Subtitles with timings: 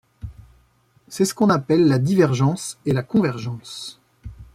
[1.09, 3.99] C’est ce qu’on appelle la divergence et la convergence.